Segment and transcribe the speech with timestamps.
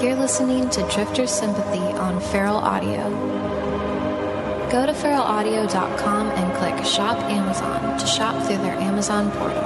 [0.00, 3.10] You're listening to Drifter Sympathy on Feral Audio.
[4.70, 9.60] Go to feralaudio.com and click Shop Amazon to shop through their Amazon portal.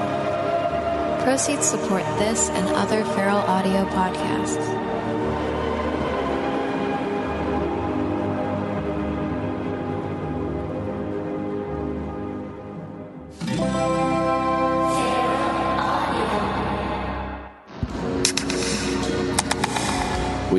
[1.22, 4.83] Proceeds support this and other Feral Audio podcasts.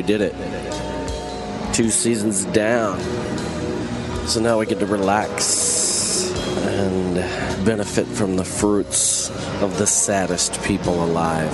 [0.06, 0.34] Did it.
[1.74, 2.98] Two seasons down.
[4.26, 7.16] So now we get to relax and
[7.64, 11.52] benefit from the fruits of the saddest people alive.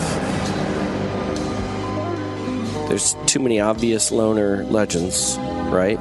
[2.89, 5.99] There's too many obvious loner legends, right?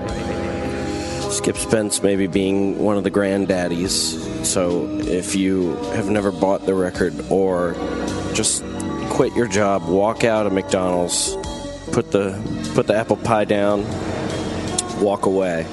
[1.32, 4.46] Skip Spence maybe being one of the granddaddies.
[4.46, 7.74] So if you have never bought the record or
[8.34, 8.64] just
[9.10, 11.36] quit your job, walk out of McDonald's,
[11.92, 12.40] put the
[12.74, 13.86] put the apple pie down,
[15.02, 15.66] walk away,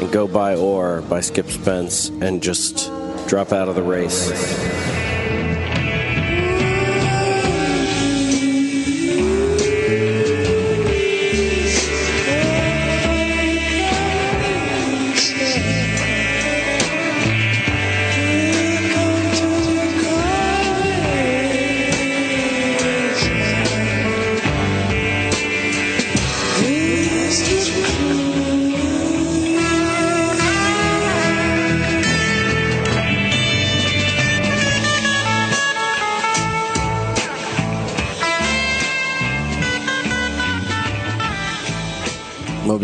[0.00, 2.90] and go buy Oar by Skip Spence and just
[3.28, 4.81] drop out of the race.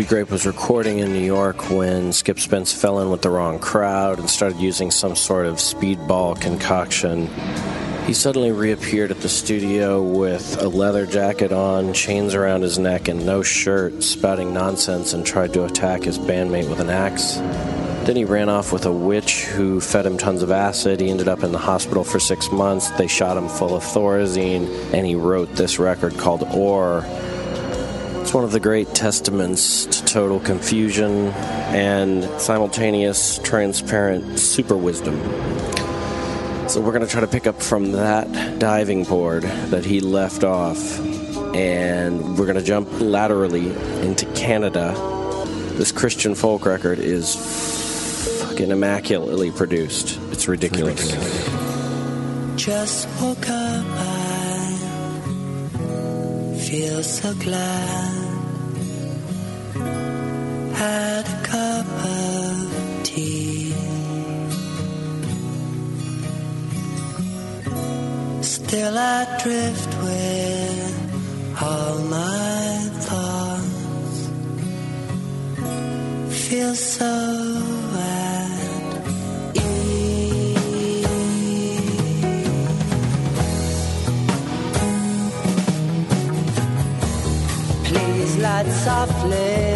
[0.09, 4.17] Grape was recording in New York when Skip Spence fell in with the wrong crowd
[4.17, 7.27] and started using some sort of speedball concoction.
[8.07, 13.07] He suddenly reappeared at the studio with a leather jacket on, chains around his neck,
[13.07, 17.35] and no shirt, spouting nonsense and tried to attack his bandmate with an axe.
[18.07, 21.01] Then he ran off with a witch who fed him tons of acid.
[21.01, 22.89] He ended up in the hospital for six months.
[22.89, 27.05] They shot him full of Thorazine, and he wrote this record called Oar.
[28.29, 31.29] It's one of the great testaments to total confusion
[31.73, 35.19] and simultaneous, transparent super wisdom.
[36.69, 39.41] So we're going to try to pick up from that diving board
[39.71, 40.99] that he left off,
[41.55, 43.71] and we're going to jump laterally
[44.05, 44.93] into Canada.
[45.73, 47.33] This Christian folk record is
[48.43, 50.19] fucking immaculately produced.
[50.31, 51.13] It's ridiculous.
[52.57, 54.19] Just woke up, I
[56.59, 58.18] feel so glad.
[68.69, 74.17] Still I drift with all my thoughts.
[76.47, 77.13] Feel so
[77.97, 79.01] at
[87.85, 89.68] Please light softly,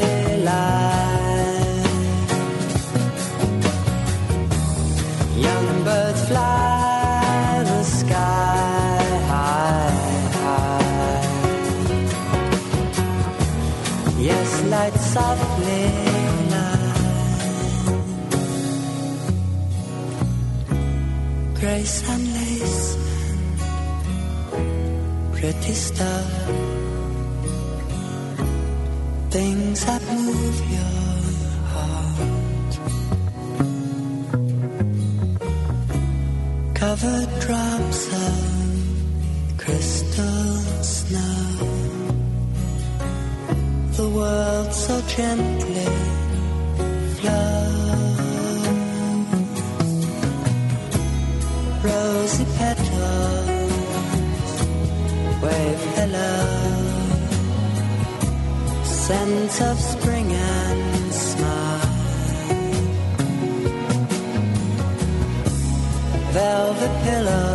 [15.13, 15.85] softly,
[16.51, 16.93] light.
[21.59, 22.85] Grace and lace,
[25.33, 26.31] pretty stuff
[29.33, 30.99] things that move your
[31.73, 32.73] heart.
[36.75, 37.32] Covered
[45.15, 45.89] gently.
[51.83, 53.49] Rosy petals
[55.43, 56.73] wave hello.
[59.53, 61.89] Of spring and smile.
[66.33, 67.52] Velvet pillows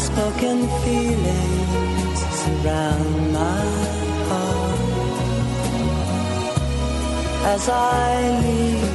[0.00, 3.64] Unspoken feelings surround my
[4.28, 4.80] heart.
[7.52, 8.89] As I leave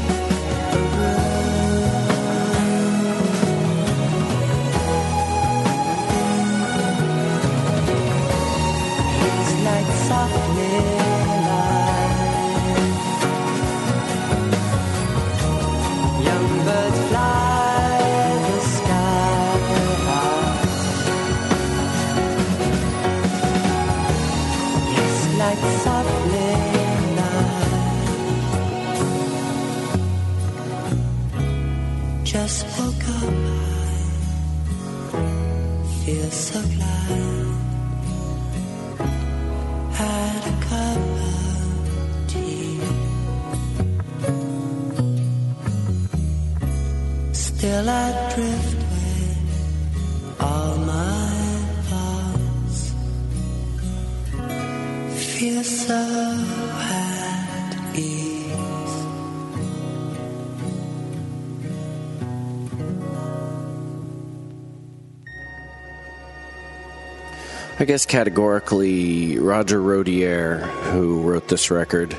[67.86, 70.58] I guess categorically, Roger Rodier,
[70.90, 72.18] who wrote this record,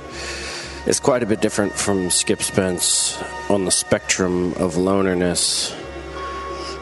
[0.87, 3.21] is quite a bit different from Skip Spence
[3.51, 5.75] on the spectrum of lonerness.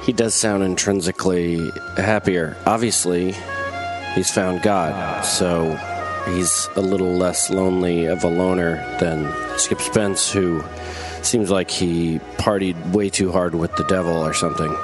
[0.05, 1.67] He does sound intrinsically
[1.97, 2.59] happier.
[2.67, 3.35] Obviously,
[4.15, 5.71] he's found God, so
[6.35, 10.63] he's a little less lonely of a loner than Skip Spence, who
[11.23, 14.77] seems like he partied way too hard with the devil or something.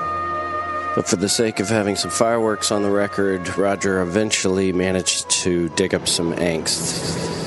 [0.95, 5.69] But for the sake of having some fireworks on the record, Roger eventually managed to
[5.71, 7.40] dig up some angst.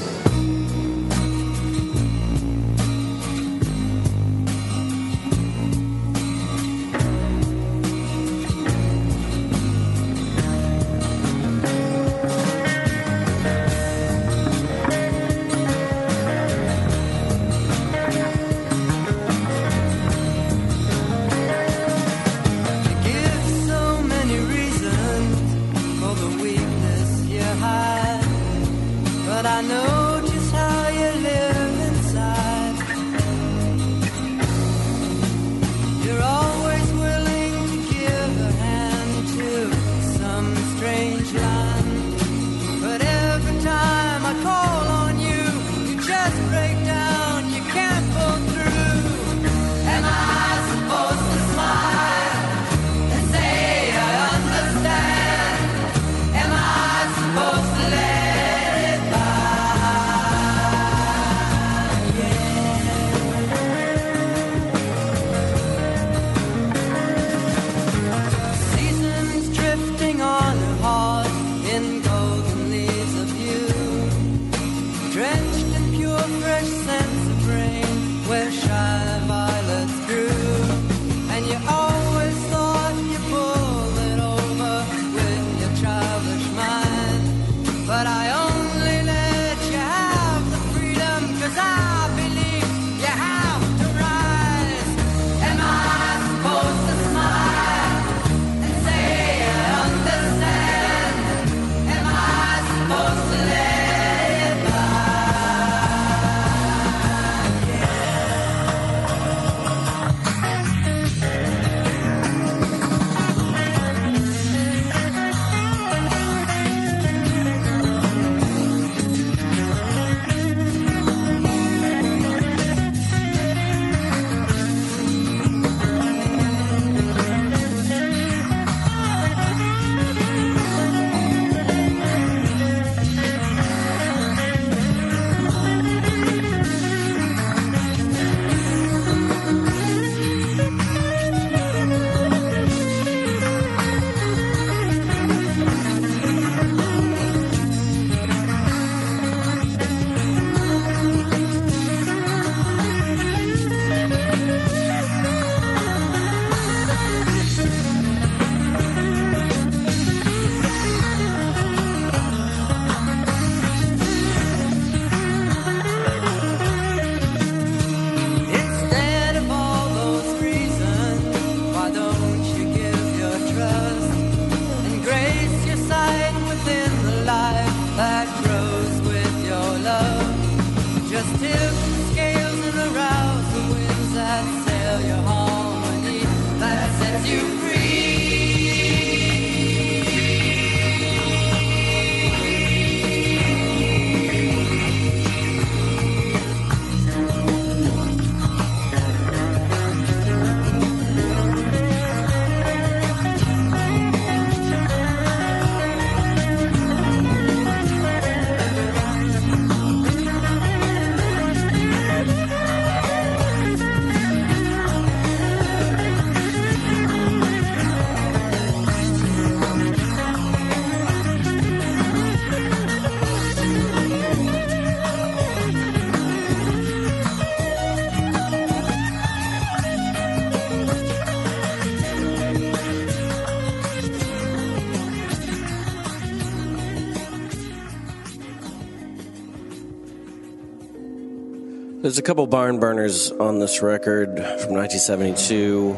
[242.04, 245.96] There's a couple barn burners on this record from 1972.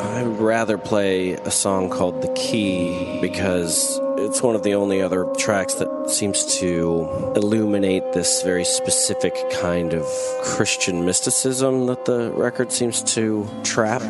[0.00, 5.24] I'd rather play a song called The Key because it's one of the only other
[5.36, 10.06] tracks that seems to illuminate this very specific kind of
[10.44, 14.02] Christian mysticism that the record seems to trap.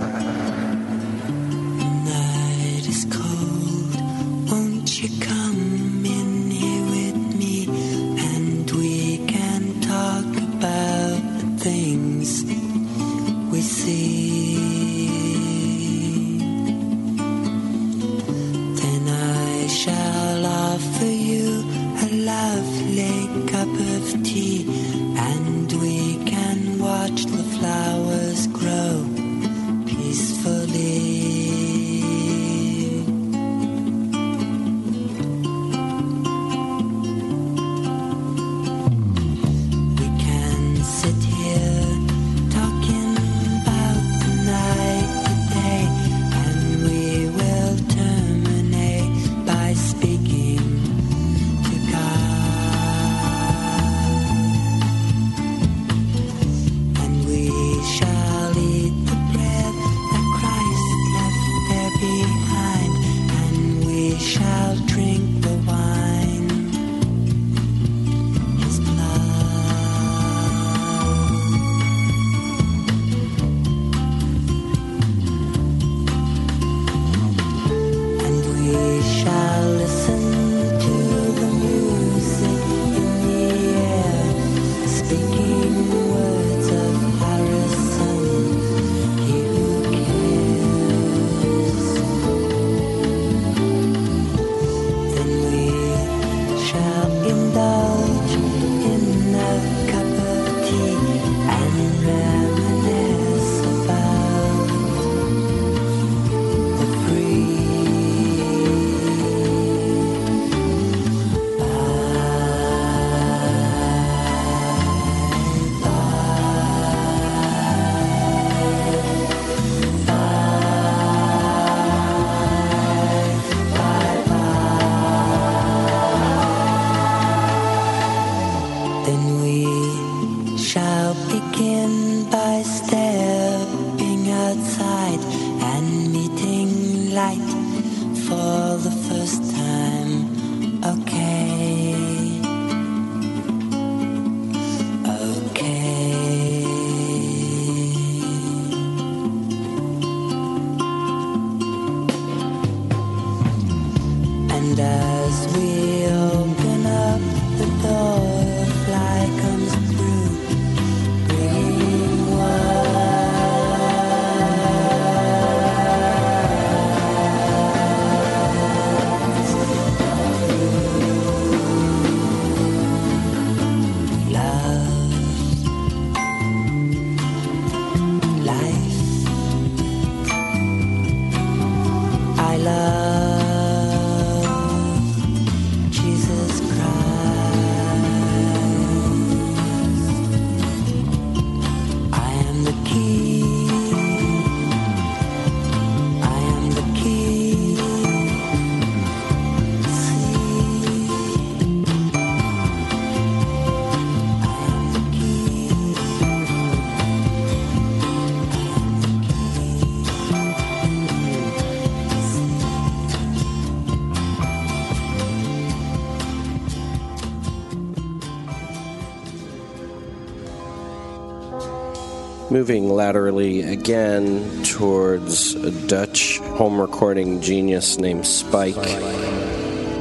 [222.59, 228.75] Moving laterally again towards a Dutch home recording genius named Spike.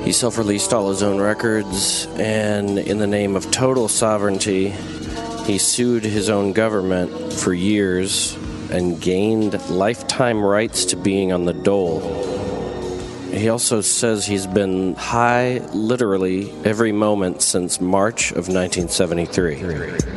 [0.03, 4.69] He self released all his own records, and in the name of total sovereignty,
[5.45, 8.35] he sued his own government for years
[8.71, 12.01] and gained lifetime rights to being on the dole.
[13.31, 20.16] He also says he's been high literally every moment since March of 1973.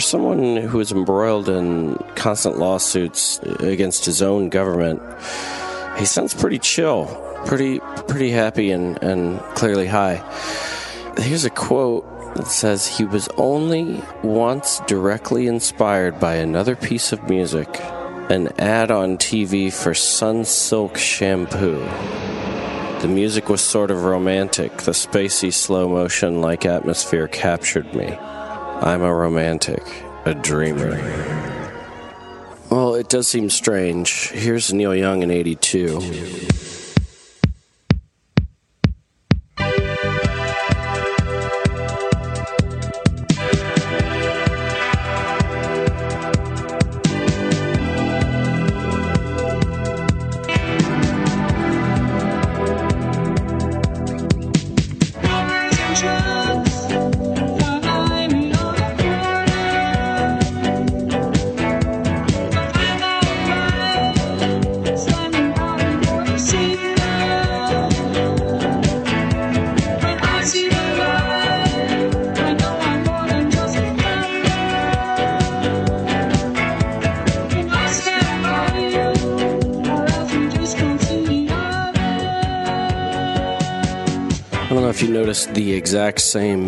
[0.00, 5.02] For someone who is embroiled in constant lawsuits against his own government,
[5.98, 7.04] he sounds pretty chill,
[7.44, 10.24] pretty pretty happy and, and clearly high.
[11.18, 17.28] Here's a quote that says he was only once directly inspired by another piece of
[17.28, 17.68] music,
[18.30, 21.80] an ad on TV for Sunsilk shampoo.
[23.02, 24.78] The music was sort of romantic.
[24.78, 28.16] The spacey slow motion like atmosphere captured me.
[28.82, 29.82] I'm a romantic,
[30.24, 30.96] a dreamer.
[32.70, 34.30] Well, it does seem strange.
[34.30, 36.00] Here's Neil Young in 82.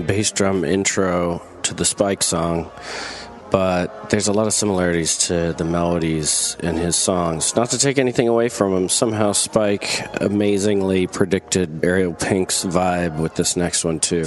[0.03, 2.71] Bass drum intro to the Spike song,
[3.51, 7.55] but there's a lot of similarities to the melodies in his songs.
[7.55, 13.35] Not to take anything away from him, somehow Spike amazingly predicted Ariel Pink's vibe with
[13.35, 14.25] this next one, too.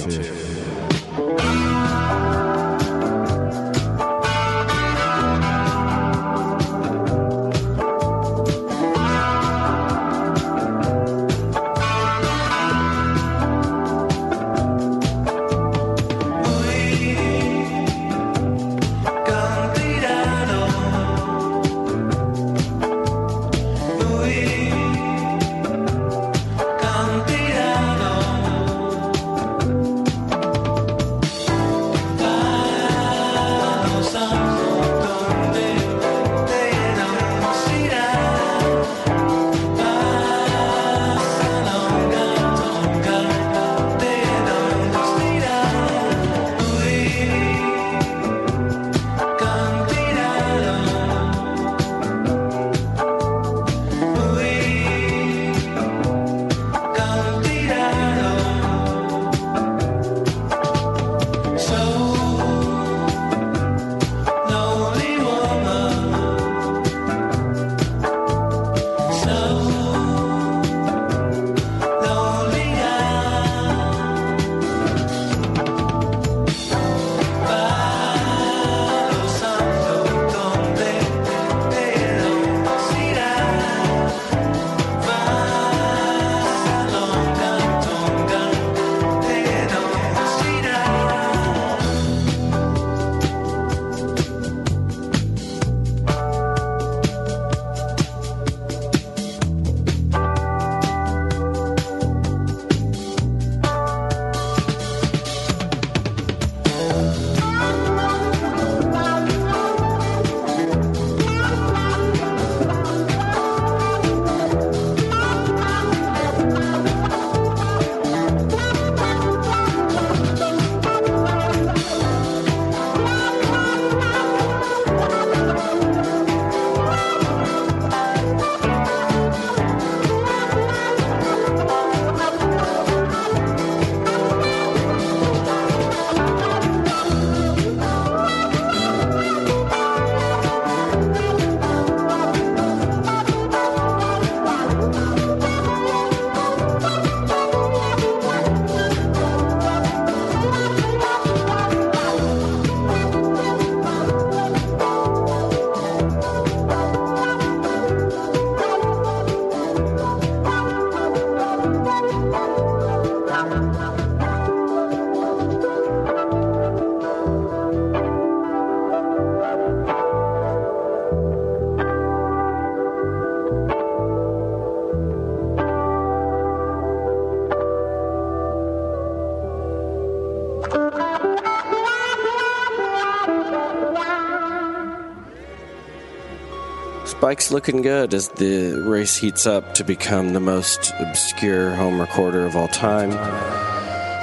[187.26, 192.46] Spike's looking good as the race heats up to become the most obscure home recorder
[192.46, 193.10] of all time.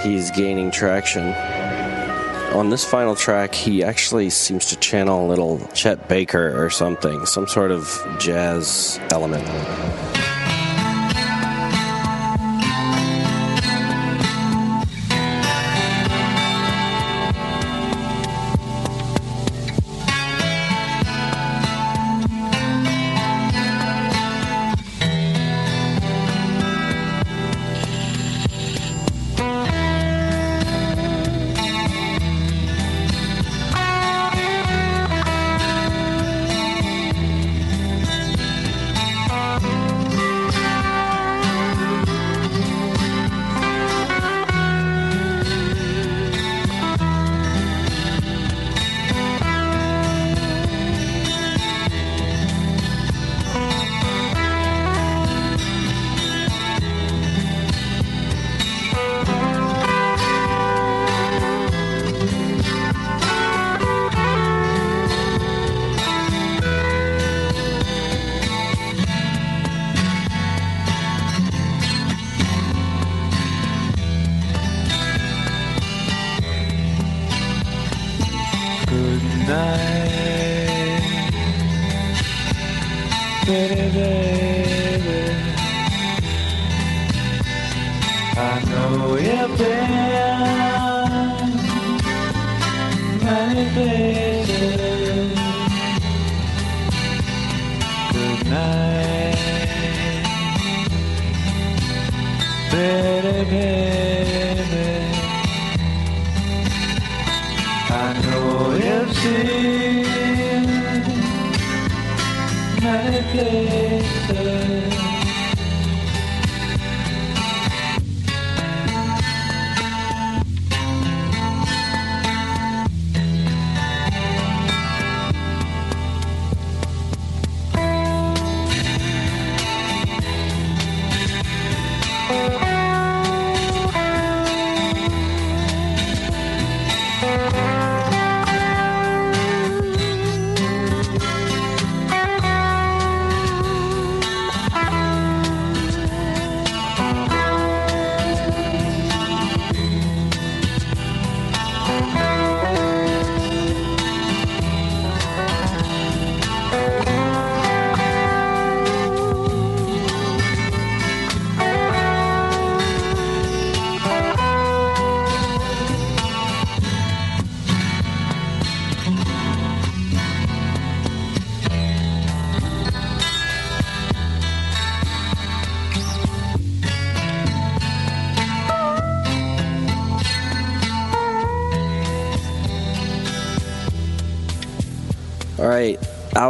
[0.02, 1.34] He's gaining traction.
[2.58, 7.26] On this final track, he actually seems to channel a little Chet Baker or something,
[7.26, 9.44] some sort of jazz element.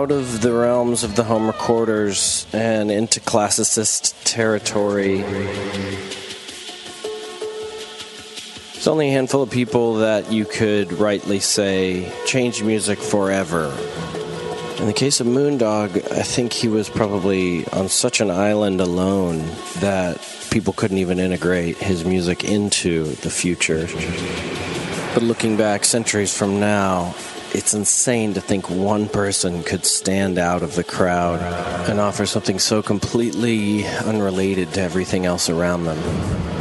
[0.03, 5.19] Out of the realms of the home recorders and into classicist territory.
[8.73, 13.73] There's only a handful of people that you could rightly say change music forever.
[14.79, 19.37] In the case of Moondog, I think he was probably on such an island alone
[19.77, 20.19] that
[20.51, 23.87] people couldn't even integrate his music into the future.
[25.13, 27.15] But looking back centuries from now,
[27.53, 31.39] it's insane to think one person could stand out of the crowd
[31.89, 36.52] and offer something so completely unrelated to everything else around them.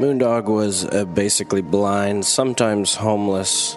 [0.00, 3.76] Moondog was a basically blind, sometimes homeless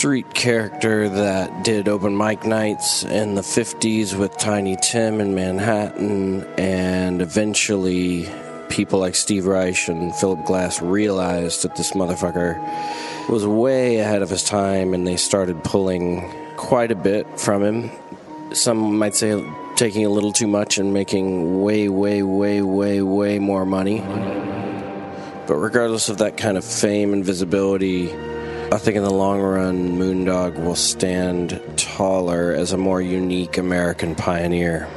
[0.00, 6.42] street character that did open mic nights in the 50s with Tiny Tim in Manhattan,
[6.56, 8.26] and eventually
[8.70, 12.58] people like Steve Reich and Philip Glass realized that this motherfucker
[13.28, 17.90] was way ahead of his time and they started pulling quite a bit from him.
[18.54, 19.44] Some might say
[19.76, 24.00] taking a little too much and making way, way, way, way, way more money.
[25.46, 28.29] But regardless of that kind of fame and visibility,
[28.72, 34.14] I think in the long run, Moondog will stand taller as a more unique American
[34.14, 34.88] pioneer.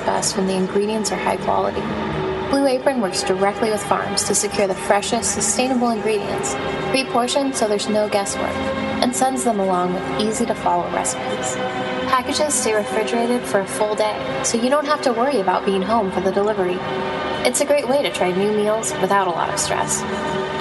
[0.00, 1.80] Best when the ingredients are high quality.
[2.50, 6.54] Blue Apron works directly with farms to secure the freshest, sustainable ingredients,
[6.90, 8.54] pre portioned so there's no guesswork,
[9.02, 11.56] and sends them along with easy to follow recipes.
[12.12, 15.80] Packages stay refrigerated for a full day, so you don't have to worry about being
[15.80, 16.76] home for the delivery.
[17.44, 20.02] It's a great way to try new meals without a lot of stress.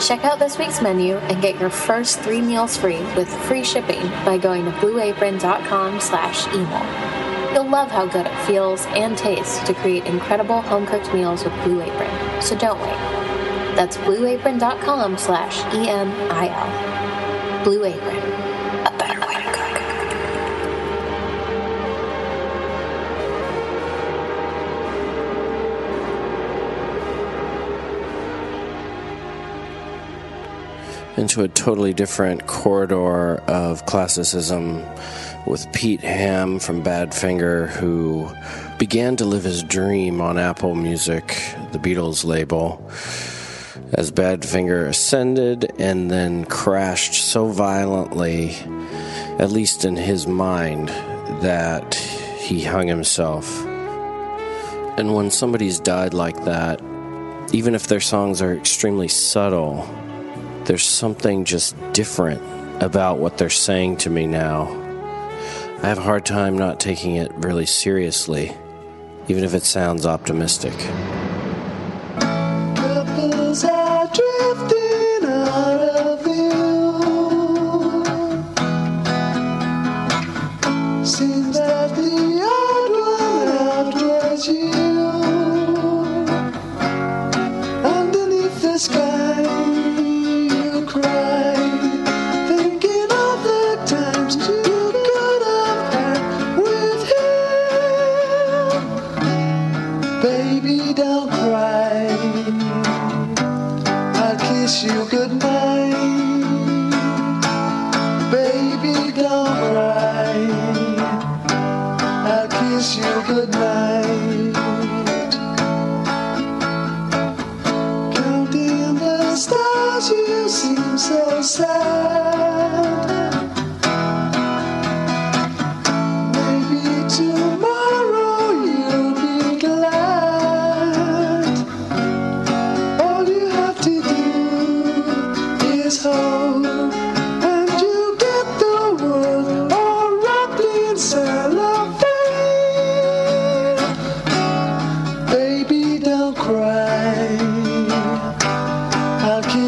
[0.08, 4.02] Check out this week's menu and get your first three meals free with free shipping
[4.26, 7.21] by going to blueapron.com slash emo.
[7.54, 11.82] You'll love how good it feels and tastes to create incredible home-cooked meals with Blue
[11.82, 12.96] Apron, so don't wait.
[13.76, 17.64] That's blueapron.com slash E-M-I-L.
[17.66, 18.18] Blue Apron,
[18.86, 19.82] a better way to cook.
[31.18, 34.84] into a totally different corridor of classicism
[35.46, 38.30] with Pete Ham from Badfinger, who
[38.78, 41.28] began to live his dream on Apple Music,
[41.72, 42.90] the Beatles label,
[43.94, 48.56] as Badfinger ascended and then crashed so violently,
[49.40, 50.90] at least in his mind,
[51.42, 51.96] that
[52.40, 53.66] he hung himself.
[54.98, 56.82] And when somebody's died like that,
[57.54, 59.90] even if their songs are extremely subtle,
[60.66, 62.42] there's something just different
[62.82, 64.81] about what they're saying to me now.
[65.84, 68.56] I have a hard time not taking it really seriously,
[69.28, 70.76] even if it sounds optimistic.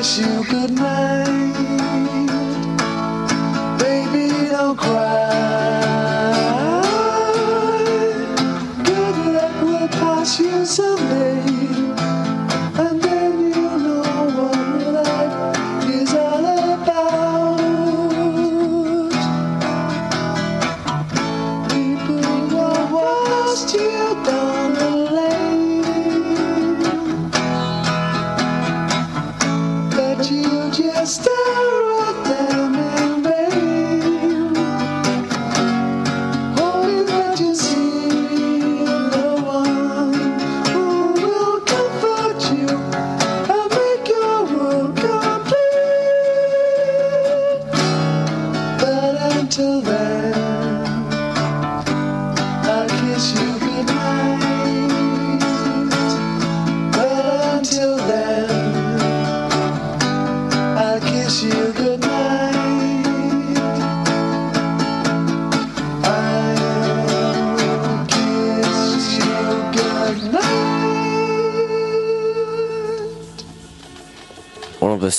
[0.04, 1.13] I'll you goodnight.
[1.13, 1.13] Baby,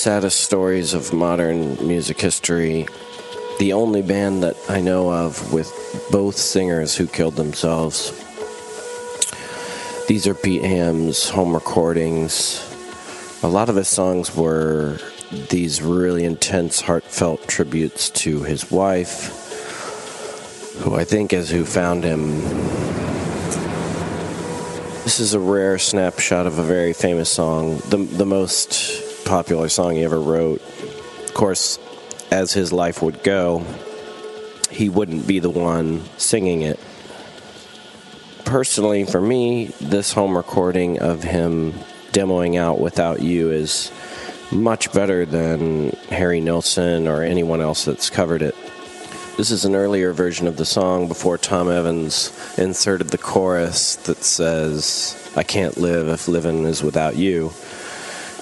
[0.05, 2.85] saddest stories of modern music history.
[3.57, 5.67] The only band that I know of with
[6.11, 8.11] both singers who killed themselves.
[10.07, 12.61] These are Pete Ham's home recordings.
[13.41, 14.99] A lot of his songs were
[15.49, 19.33] these really intense, heartfelt tributes to his wife,
[20.83, 22.41] who I think is who found him.
[25.03, 29.95] This is a rare snapshot of a very famous song, the, the most popular song
[29.95, 30.61] he ever wrote.
[31.25, 31.79] Of course,
[32.31, 33.65] as his life would go,
[34.71, 36.79] he wouldn't be the one singing it.
[38.45, 41.73] Personally, for me, this home recording of him
[42.11, 43.91] demoing out Without You is
[44.51, 48.55] much better than Harry Nilsson or anyone else that's covered it.
[49.37, 54.23] This is an earlier version of the song before Tom Evans inserted the chorus that
[54.23, 57.51] says, I can't live if living is without you,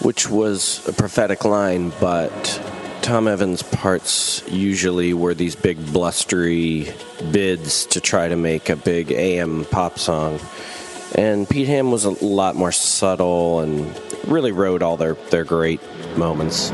[0.03, 2.61] which was a prophetic line, but
[3.01, 6.93] Tom Evans' parts usually were these big blustery
[7.31, 10.39] bids to try to make a big AM pop song.
[11.15, 13.93] And Pete Ham was a lot more subtle and
[14.27, 15.81] really wrote all their, their great
[16.17, 16.71] moments.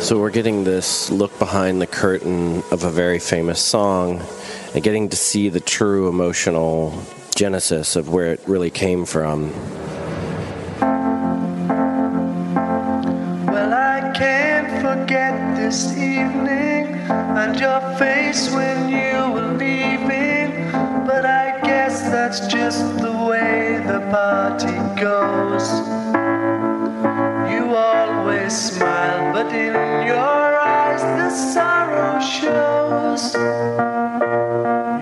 [0.00, 4.22] So we're getting this look behind the curtain of a very famous song
[4.74, 7.00] and getting to see the true emotional
[7.34, 9.52] genesis of where it really came from.
[15.10, 20.70] Forget this evening and your face when you were leaving.
[21.04, 25.66] But I guess that's just the way the party goes.
[27.52, 29.74] You always smile, but in
[30.06, 33.34] your eyes the sorrow shows.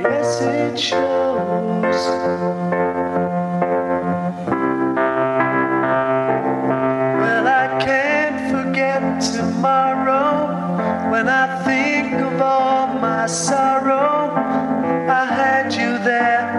[0.00, 2.67] Yes, it shows.
[11.18, 14.30] When I think of all my sorrow.
[15.10, 16.57] I had you there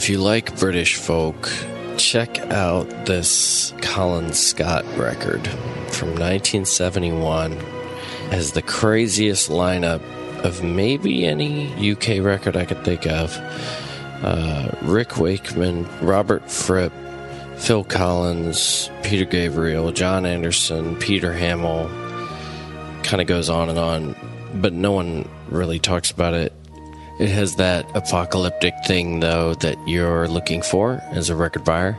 [0.00, 1.52] If you like British folk,
[1.98, 5.46] check out this Colin Scott record
[5.92, 7.52] from 1971
[8.30, 10.00] as the craziest lineup
[10.42, 13.36] of maybe any UK record I could think of.
[14.24, 16.94] Uh, Rick Wakeman, Robert Fripp,
[17.58, 21.90] Phil Collins, Peter Gabriel, Jon Anderson, Peter Hammill.
[23.04, 24.16] Kind of goes on and on,
[24.54, 26.54] but no one really talks about it.
[27.20, 31.98] It has that apocalyptic thing, though, that you're looking for as a record buyer.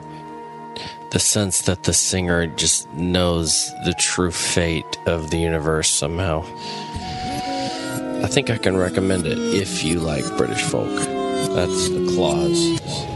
[1.12, 6.44] The sense that the singer just knows the true fate of the universe somehow.
[8.24, 10.90] I think I can recommend it if you like British folk.
[11.54, 13.11] That's the clause.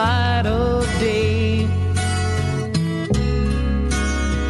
[0.00, 1.66] Light of day.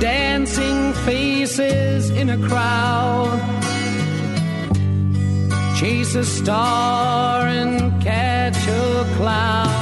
[0.09, 3.39] Dancing faces in a crowd.
[5.79, 9.80] Chase a star and catch a cloud.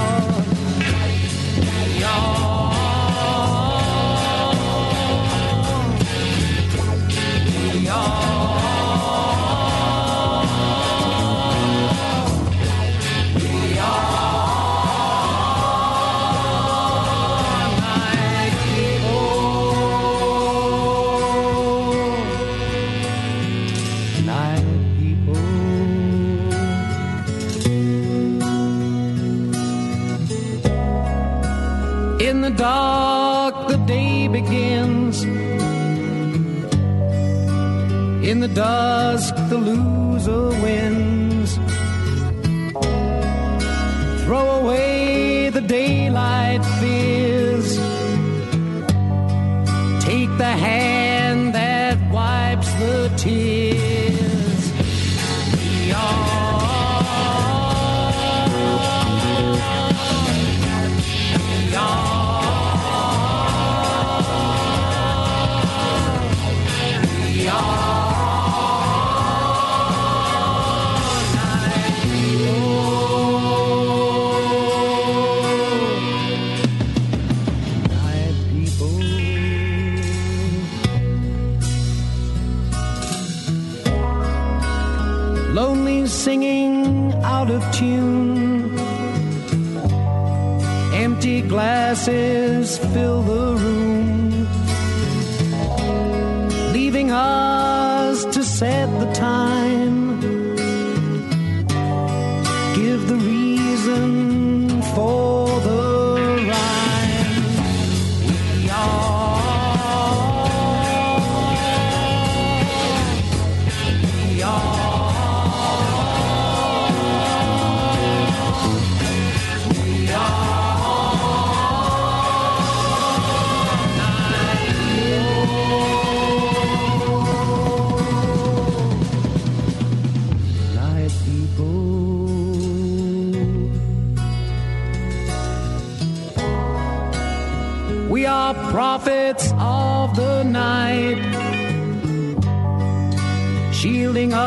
[32.59, 35.23] dark the day begins.
[38.29, 41.51] In the dusk the loser wins.
[44.25, 47.69] Throw away the daylight fears.
[50.05, 53.78] Take the hand that wipes the tears.
[91.89, 92.47] glasses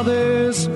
[0.02, 0.71] others.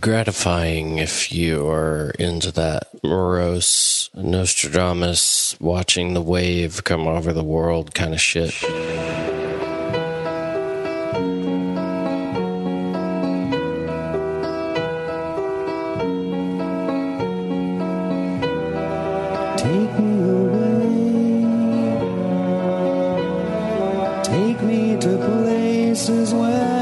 [0.00, 7.94] gratifying if you are into that morose Nostradamus watching the wave come over the world
[7.94, 8.50] kind of shit.
[19.58, 21.00] Take me away.
[24.22, 26.79] Take me to places where.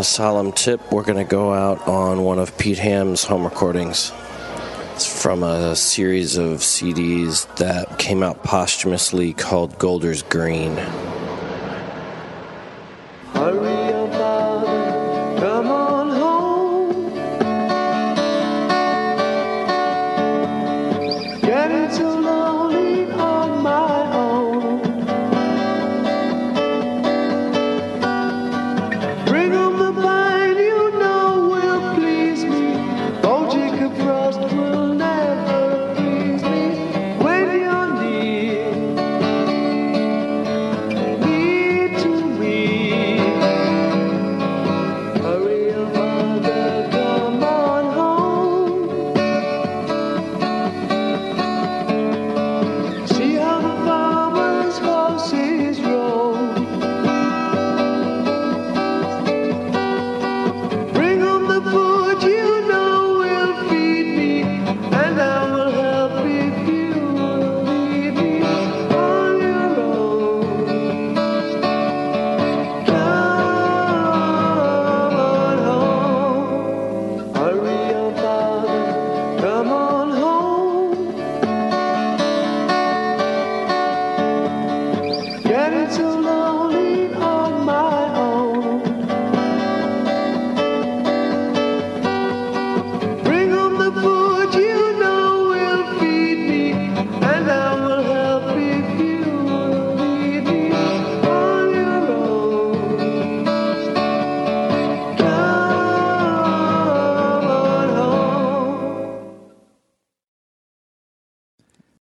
[0.00, 4.10] A solemn tip, we're going to go out on one of Pete Ham's home recordings.
[4.94, 10.76] It's from a series of CDs that came out posthumously called Golders Green.